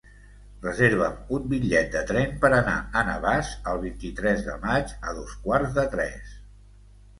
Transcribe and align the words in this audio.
Reserva'm 0.61 1.19
un 1.37 1.45
bitllet 1.51 1.91
de 1.97 2.01
tren 2.13 2.33
per 2.45 2.51
anar 2.61 2.73
a 2.79 3.05
Navàs 3.11 3.53
el 3.75 3.83
vint-i-tres 3.85 4.43
de 4.49 4.59
maig 4.67 4.97
a 5.13 5.17
dos 5.21 5.39
quarts 5.47 5.79
de 5.81 5.87
tres. 5.95 6.37